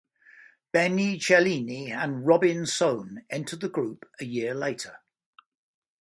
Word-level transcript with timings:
Benni 0.71 1.19
Cellini 1.19 1.91
and 1.91 2.25
Robin 2.25 2.65
Sohn 2.65 3.23
entered 3.29 3.61
the 3.61 3.69
group 3.69 4.09
a 4.19 4.25
year 4.25 4.55
later. 4.55 4.97